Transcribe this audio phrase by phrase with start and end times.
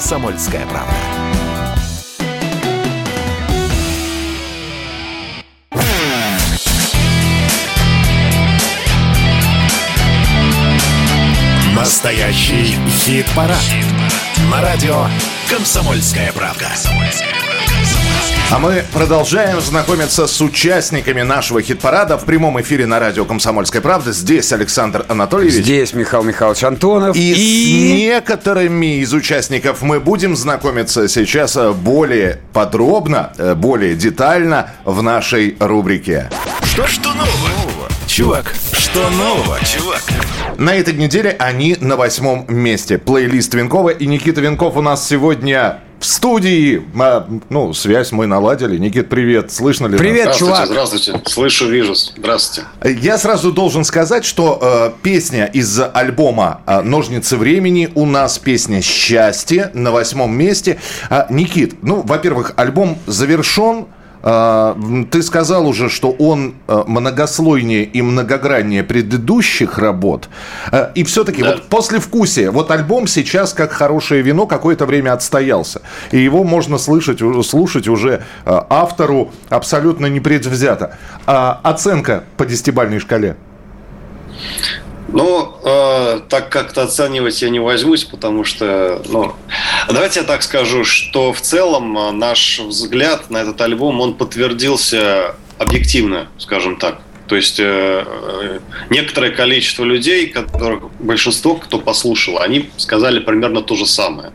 [0.00, 0.94] «Комсомольская правда».
[11.74, 13.58] Настоящий хит-парад.
[13.58, 13.84] Хит
[14.50, 15.06] На радио
[15.50, 16.70] «Комсомольская правда».
[18.52, 24.10] А мы продолжаем знакомиться с участниками нашего хит-парада в прямом эфире на радио «Комсомольская правда».
[24.10, 25.62] Здесь Александр Анатольевич.
[25.62, 27.14] Здесь Михаил Михайлович Антонов.
[27.14, 27.34] И, и...
[27.36, 36.28] с некоторыми из участников мы будем знакомиться сейчас более подробно, более детально в нашей рубрике.
[36.64, 37.88] Что, что нового?
[38.08, 40.02] Чувак, что нового, чувак?
[40.58, 42.98] На этой неделе они на восьмом месте.
[42.98, 46.82] Плейлист Винкова и Никита Винков у нас сегодня в студии.
[46.98, 48.78] А, ну, связь мы наладили.
[48.78, 49.52] Никит, привет.
[49.52, 50.38] Слышно ли Привет, нас?
[50.38, 50.66] чувак.
[50.66, 51.20] Здравствуйте.
[51.26, 51.94] Слышу, вижу.
[51.94, 52.66] Здравствуйте.
[53.00, 58.80] Я сразу должен сказать, что э, песня из альбома э, «Ножницы времени» у нас песня
[58.80, 60.78] «Счастье» на восьмом месте.
[61.10, 63.86] А, Никит, ну, во-первых, альбом завершен.
[64.22, 64.76] А,
[65.10, 70.28] ты сказал уже, что он а, многослойнее и многограннее предыдущих работ.
[70.70, 71.52] А, и все-таки да.
[71.52, 75.82] вот после вкусия, вот альбом сейчас как хорошее вино какое-то время отстоялся.
[76.10, 80.96] И его можно слышать, слушать уже автору абсолютно непредвзято.
[81.26, 83.36] Оценка по десятибальной шкале?
[85.12, 89.34] Ну, э, так как-то оценивать я не возьмусь, потому что, ну,
[89.88, 95.34] давайте я так скажу, что в целом э, наш взгляд на этот альбом, он подтвердился
[95.58, 97.00] объективно, скажем так.
[97.26, 97.64] То есть э,
[98.06, 104.32] э некоторое количество людей, которых, большинство, кто послушал, они сказали примерно то же самое.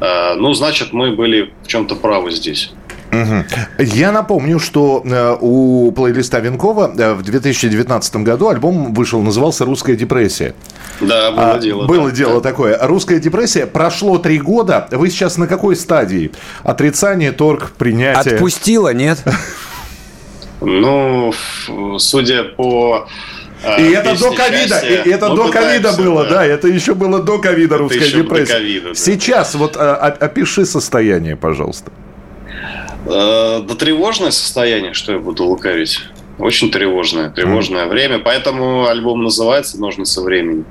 [0.00, 2.72] Э, ну, значит, мы были в чем-то правы здесь.
[3.12, 3.44] Угу.
[3.78, 9.96] Я напомню, что э, у плейлиста Венкова э, в 2019 году альбом вышел, назывался «Русская
[9.96, 10.54] депрессия».
[10.98, 11.86] Да, было а, дело.
[11.86, 12.48] Было да, дело да.
[12.48, 12.78] такое.
[12.80, 13.66] «Русская депрессия».
[13.66, 14.88] Прошло три года.
[14.90, 16.32] Вы сейчас на какой стадии?
[16.62, 18.34] Отрицание, торг, принятие?
[18.34, 19.22] Отпустила, нет?
[20.62, 21.34] Ну,
[21.98, 23.08] судя по
[23.62, 26.30] э, и это до ковида, и это до ковида было, да.
[26.30, 28.54] да, это еще было до ковида русская депрессия.
[28.54, 28.94] COVID, да.
[28.94, 31.90] Сейчас вот а, опиши состояние, пожалуйста.
[33.06, 36.00] Э, да тревожное состояние, что я буду лукавить.
[36.38, 37.88] Очень тревожное, тревожное mm.
[37.88, 38.18] время.
[38.18, 40.64] Поэтому альбом называется «Ножницы времени».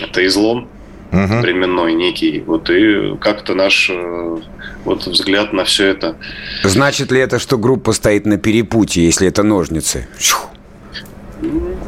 [0.00, 0.68] Это излом
[1.10, 1.40] uh-huh.
[1.40, 2.42] временной некий.
[2.46, 4.38] Вот и как-то наш э,
[4.84, 6.16] вот взгляд на все это.
[6.64, 10.08] Значит ли это, что группа стоит на перепутье, если это ножницы?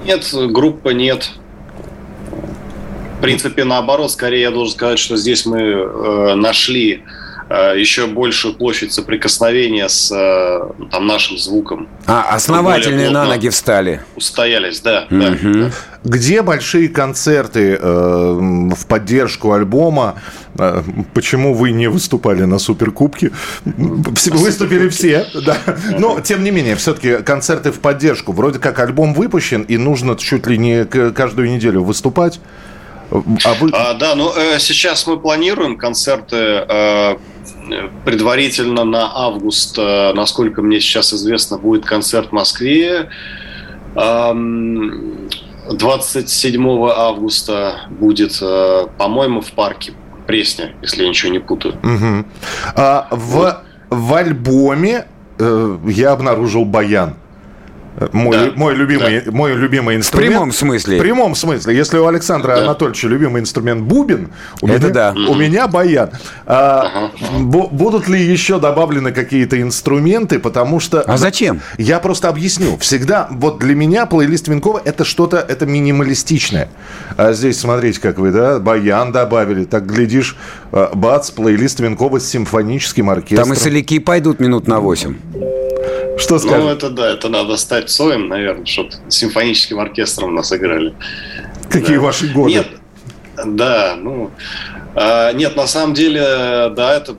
[0.04, 1.30] Нет, группа нет.
[3.18, 7.02] В принципе, наоборот, скорее я должен сказать, что здесь мы э, нашли
[7.50, 11.88] еще большую площадь соприкосновения с э, там, нашим звуком.
[12.06, 14.02] А, основательные на ноги встали.
[14.14, 15.06] Устоялись, да.
[15.10, 15.20] Угу.
[15.20, 15.70] да, да.
[16.04, 20.22] Где большие концерты э, в поддержку альбома?
[20.58, 23.32] Э, почему вы не выступали на Суперкубке?
[23.64, 25.58] Выступили все, да.
[25.98, 28.32] Но, тем не менее, все-таки концерты в поддержку.
[28.32, 32.40] Вроде как альбом выпущен, и нужно чуть ли не каждую неделю выступать.
[33.10, 33.70] А вы...
[33.72, 37.16] а, да, ну э, сейчас мы планируем концерты э,
[38.04, 43.10] предварительно на август, э, насколько мне сейчас известно, будет концерт в Москве.
[43.94, 49.92] 27 августа будет, э, по-моему, в парке
[50.26, 51.74] Пресня, если я ничего не путаю.
[51.82, 52.24] Угу.
[52.76, 53.56] А, в, вот.
[53.88, 55.06] в альбоме
[55.38, 57.16] э, я обнаружил баян.
[58.12, 58.52] Мой, да.
[58.56, 59.30] мой, любимый, да.
[59.30, 60.30] мой любимый инструмент.
[60.30, 60.98] В прямом смысле.
[60.98, 61.76] В прямом смысле.
[61.76, 62.62] Если у Александра да.
[62.62, 64.30] Анатольевича любимый инструмент бубен,
[64.62, 65.14] у, Это меня, да.
[65.28, 66.10] у меня баян.
[66.46, 67.10] А.
[67.38, 70.38] Будут ли еще добавлены какие-то инструменты?
[70.38, 71.02] Потому что...
[71.02, 71.60] А зачем?
[71.76, 72.78] Я просто объясню.
[72.78, 76.68] Всегда, вот для меня плейлист Винкова это что-то, это минималистичное.
[77.16, 79.64] А здесь смотрите, как вы, да, баян добавили.
[79.64, 80.36] Так, глядишь,
[80.72, 83.44] а, бац, плейлист Винкова с симфоническим оркестром.
[83.44, 85.59] Там и соляки пойдут минут на 8.
[86.20, 86.58] Что скажешь?
[86.58, 90.94] Ну, это да, это надо стать Цоем, наверное, чтобы симфоническим оркестром нас играли.
[91.68, 92.02] Какие да.
[92.02, 92.52] ваши годы?
[92.52, 92.66] Нет,
[93.44, 94.30] да, ну...
[94.94, 97.16] А, нет, на самом деле, да, это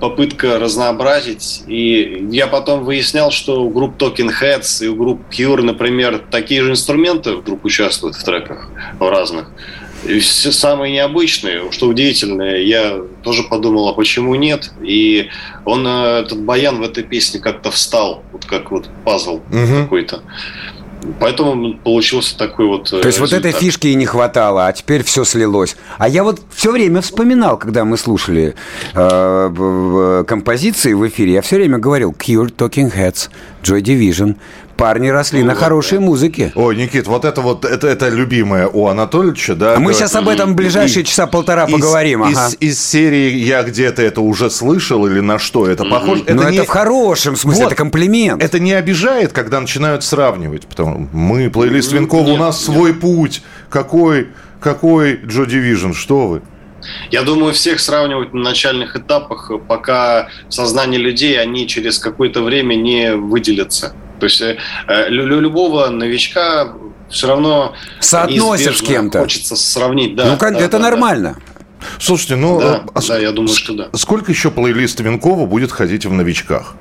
[0.00, 1.62] попытка разнообразить.
[1.66, 6.62] И я потом выяснял, что у групп Talking Heads и у групп Cure, например, такие
[6.62, 9.50] же инструменты вдруг участвуют в треках в разных.
[10.20, 14.72] Все самые необычные, что удивительное, я тоже подумал, а почему нет?
[14.82, 15.28] И
[15.64, 19.82] он, э, этот баян в этой песне как-то встал, вот как вот пазл угу.
[19.82, 20.22] какой-то.
[21.18, 23.42] Поэтому получился такой вот То есть результат.
[23.42, 25.76] вот этой фишки и не хватало, а теперь все слилось.
[25.98, 28.54] А я вот все время вспоминал, когда мы слушали
[28.94, 33.30] э, композиции в эфире, я все время говорил Cure, Talking Heads,
[33.62, 34.36] Joy Division,
[34.80, 36.52] парни росли на хорошей музыке.
[36.54, 39.76] Ой, Никит, вот это вот, это, это любимое у Анатольевича, да?
[39.76, 42.24] А мы сейчас об этом в ближайшие и- часа полтора из- поговорим.
[42.24, 42.50] Из, ага.
[42.60, 46.62] из серии «Я где-то это уже слышал» или «На что это похоже?» Но это, не-
[46.62, 47.72] в хорошем смысле, Вот.
[47.72, 48.42] это комплимент.
[48.42, 50.66] Это не обижает, когда начинают сравнивать.
[50.66, 52.74] Потому мы, плейлист Винкова, у нас нет.
[52.76, 53.42] свой путь.
[53.68, 54.28] Какой,
[54.60, 56.42] какой Джо Division, что вы?
[57.10, 62.74] Я думаю, всех сравнивать на начальных этапах, пока в сознании людей они через какое-то время
[62.76, 63.92] не выделятся.
[64.20, 66.72] То есть э, э, лю- лю- любого новичка
[67.08, 69.20] все равно Соотносишь с кем-то.
[69.20, 70.26] Хочется сравнить, да.
[70.26, 70.90] ну, кон- да, это да, да.
[70.90, 71.36] нормально.
[71.98, 72.60] Слушайте, ну...
[72.60, 73.88] Да, э, а да, я думаю, что да.
[73.94, 76.74] Сколько еще плейлист Винкова будет ходить в новичках?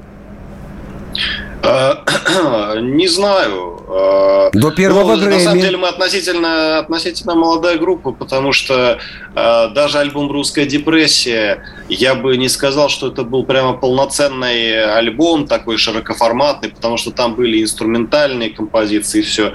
[1.64, 3.79] Не знаю.
[3.90, 5.44] Э, До первого ну, На Грэмми.
[5.44, 9.00] самом деле мы относительно, относительно молодая группа, потому что
[9.36, 15.48] э, даже альбом «Русская депрессия», я бы не сказал, что это был прямо полноценный альбом,
[15.48, 19.54] такой широкоформатный, потому что там были инструментальные композиции и все.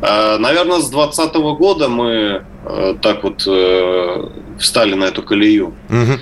[0.00, 4.28] наверное, с 2020 года мы э, так вот э,
[4.58, 5.74] встали на эту колею.
[5.88, 6.20] Мгм.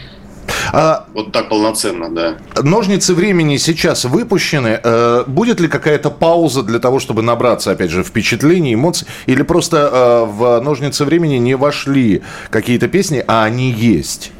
[0.77, 2.37] А Вот так полноценно, да.
[2.61, 4.81] ножницы времени сейчас выпущены.
[4.83, 9.07] Э, будет ли какая-то пауза для того, чтобы набраться, опять же, впечатлений, эмоций?
[9.27, 14.33] Или просто э, в ножницы времени не вошли какие-то песни, а они есть?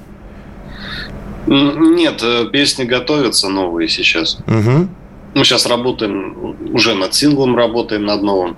[1.47, 4.39] Нет, э, песни готовятся новые сейчас.
[4.47, 4.89] Мгм.
[5.35, 8.57] Мы сейчас работаем, уже над синглом работаем, над новым.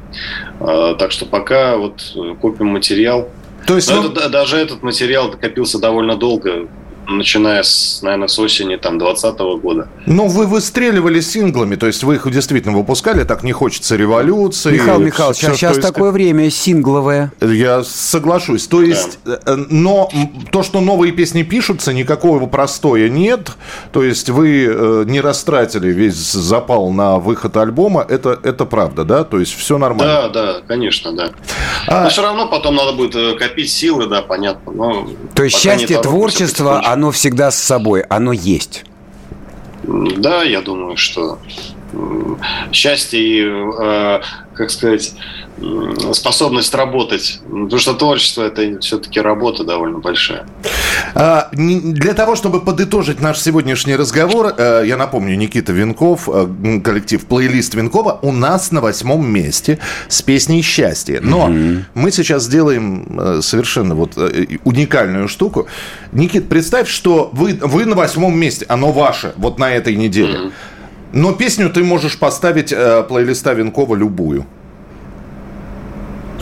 [0.60, 3.28] Так что пока вот копим материал.
[3.66, 6.68] То есть, Но это да- даже этот материал копился довольно долго,
[7.08, 9.88] начиная с, наверное, с осени там 2020 года.
[10.06, 14.72] ну, вы выстреливали синглами, то есть вы их действительно выпускали, так не хочется революции.
[14.72, 17.32] Михаил Михайлович, Всё, а сейчас есть, такое время сингловое.
[17.40, 18.66] Я соглашусь.
[18.66, 19.36] То есть, э,
[19.70, 23.52] но м, то, что новые песни пишутся, никакого простоя нет.
[23.92, 28.04] То есть вы э, не растратили весь запал на выход альбома.
[28.08, 29.24] Это, это правда, да?
[29.24, 30.14] То есть все нормально.
[30.14, 31.30] Да, да, конечно, да.
[31.86, 34.72] А- Но все равно потом надо будет э, копить силы, да, понятно.
[34.72, 36.95] Но То есть счастье творчества, потихонечку.
[36.96, 38.84] Оно всегда с собой, оно есть.
[39.84, 41.38] Да, я думаю, что
[42.72, 44.20] счастье и, э,
[44.54, 45.14] как сказать,
[46.12, 47.40] способность работать.
[47.44, 50.46] Потому что творчество это все-таки работа довольно большая.
[51.14, 57.24] А, Для того, чтобы подытожить наш сегодняшний разговор, э, я напомню, Никита Винков, э, коллектив
[57.24, 59.78] плейлист Винкова, у нас на восьмом месте
[60.08, 61.20] с песней «Счастье».
[61.22, 61.50] Но
[61.94, 64.16] мы сейчас сделаем совершенно вот
[64.64, 65.66] уникальную штуку.
[66.12, 70.50] Никит, представь, что вы, вы на восьмом месте, оно ваше, вот на этой неделе.
[71.12, 74.44] Но песню ты можешь поставить э, плейлиста Винкова любую.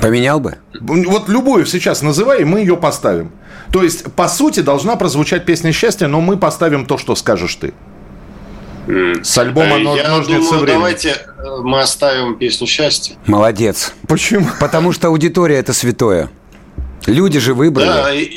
[0.00, 0.56] Поменял бы?
[0.80, 3.30] Вот любую сейчас называй, и мы ее поставим.
[3.72, 7.72] То есть, по сути, должна прозвучать песня счастья, но мы поставим то, что скажешь ты.
[9.22, 10.76] С альбома Э, «Нож- Я «Ножницы думаю, времени».
[10.76, 13.14] давайте э, мы оставим песню счастья.
[13.26, 13.94] Молодец.
[14.06, 14.46] Почему?
[14.60, 16.28] Потому что аудитория это святое.
[17.06, 17.86] Люди же выбрали.
[17.86, 18.30] Да, и,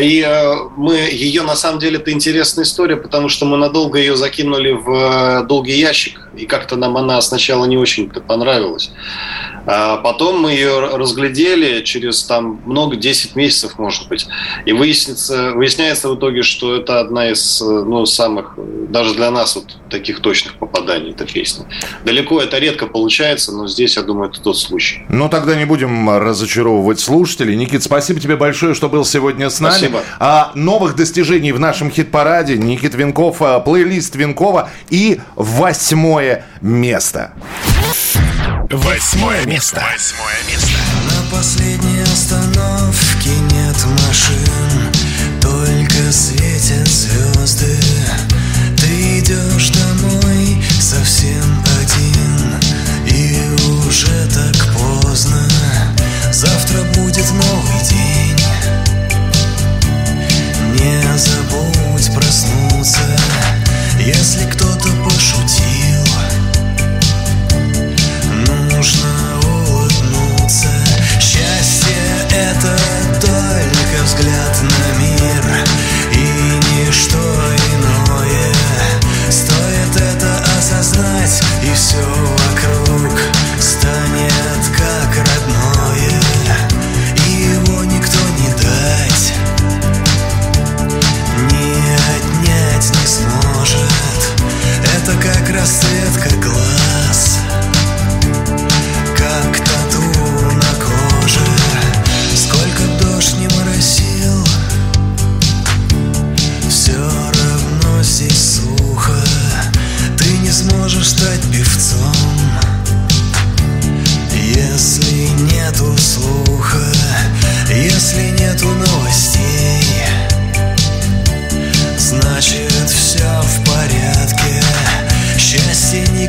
[0.00, 4.16] и, э, мы ее на самом деле это интересная история, потому что мы надолго ее
[4.16, 8.90] закинули в э, долгий ящик, и как-то нам она сначала не очень-то понравилась.
[9.66, 14.26] А потом мы ее разглядели через там много, 10 месяцев, может быть.
[14.64, 18.54] И выяснится, выясняется в итоге, что это одна из э, ну, самых,
[18.88, 21.66] даже для нас, вот таких точных попаданий, эта песня.
[22.04, 25.04] Далеко это редко получается, но здесь, я думаю, это тот случай.
[25.08, 27.54] Ну, тогда не будем разочаровывать слушателей.
[27.56, 29.72] Никит, спасибо тебе большое, что был сегодня с нами.
[29.72, 30.00] Спасибо.
[30.18, 37.32] А новых достижений в нашем хит-параде Никит Винков, а, плейлист Винкова и восьмое место.
[38.70, 39.82] Восьмое место.
[39.92, 40.78] Восьмое место.
[41.10, 44.92] На последней остановке нет машин
[45.40, 47.76] Только светят звезды
[48.78, 52.60] Ты идешь домой совсем один
[53.06, 53.40] И
[53.88, 55.48] уже так поздно
[56.30, 57.41] Завтра будет новый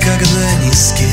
[0.03, 1.12] никогда ни с кем.